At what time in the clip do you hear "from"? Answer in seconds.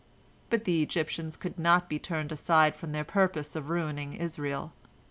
2.75-2.91